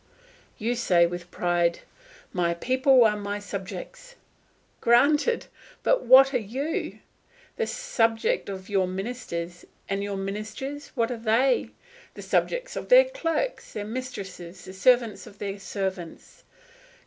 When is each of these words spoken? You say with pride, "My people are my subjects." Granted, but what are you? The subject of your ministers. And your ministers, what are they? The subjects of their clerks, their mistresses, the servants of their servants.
You 0.57 0.73
say 0.73 1.05
with 1.05 1.29
pride, 1.29 1.81
"My 2.33 2.55
people 2.55 3.05
are 3.05 3.15
my 3.15 3.37
subjects." 3.37 4.15
Granted, 4.79 5.45
but 5.83 6.05
what 6.05 6.33
are 6.33 6.39
you? 6.39 6.97
The 7.57 7.67
subject 7.67 8.49
of 8.49 8.67
your 8.67 8.87
ministers. 8.87 9.63
And 9.87 10.01
your 10.01 10.17
ministers, 10.17 10.87
what 10.95 11.11
are 11.11 11.17
they? 11.19 11.69
The 12.15 12.23
subjects 12.23 12.75
of 12.75 12.89
their 12.89 13.05
clerks, 13.05 13.73
their 13.73 13.85
mistresses, 13.85 14.65
the 14.65 14.73
servants 14.73 15.27
of 15.27 15.37
their 15.37 15.59
servants. 15.59 16.45